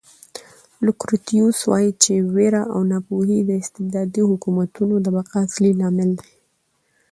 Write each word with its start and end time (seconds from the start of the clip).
لوکریټیوس 0.85 1.59
وایي 1.69 1.91
چې 2.03 2.13
وېره 2.35 2.63
او 2.73 2.79
ناپوهي 2.91 3.39
د 3.45 3.51
استبدادي 3.61 4.23
حکومتونو 4.31 4.95
د 5.01 5.07
بقا 5.15 5.39
اصلي 5.47 5.71
لاملونه 5.79 6.13
دي. 6.27 6.31